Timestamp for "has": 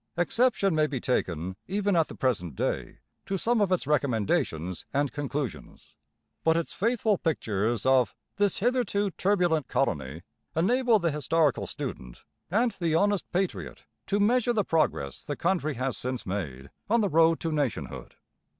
15.75-15.95